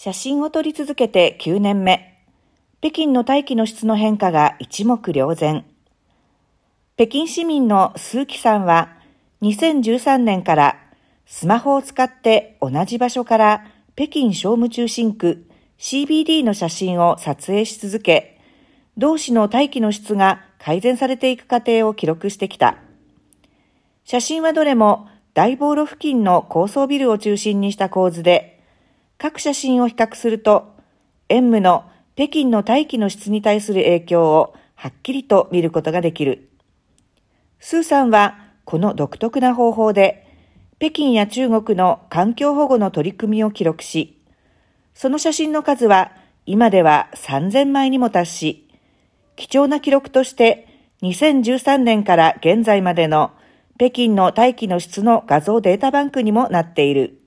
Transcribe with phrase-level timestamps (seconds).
[0.00, 2.22] 写真を撮り続けて9年目。
[2.80, 5.64] 北京の大気の質の変化が一目瞭然。
[6.94, 8.96] 北京市民の鈴木さんは
[9.42, 10.76] 2013年から
[11.26, 13.64] スマホを使って同じ場所から
[13.96, 15.48] 北京商務中心区
[15.80, 18.40] CBD の写真を撮影し続け、
[18.96, 22.78] 同市の大気の質が改善されていく過程を記録してきた。
[24.04, 28.57] 写真はどれも大防路付近の高層ビルを中心にした構図で、
[29.18, 30.76] 各写真を比較すると、
[31.28, 36.48] 演武の北京の大気の質に対する影響をはっきりと見ることができる。
[37.58, 40.24] スーさんはこの独特な方法で、
[40.78, 44.22] 北京や中国の環境保護の取り組みを記録し、
[44.94, 46.12] その写真の数は
[46.46, 48.68] 今では3000枚にも達し、
[49.34, 50.68] 貴重な記録として
[51.02, 53.32] 2013年から現在までの
[53.76, 57.18] 北京の大気の質の画像データバンクにもなっている。